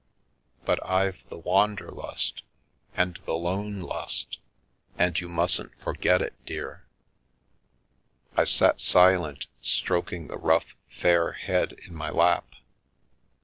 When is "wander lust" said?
1.37-2.41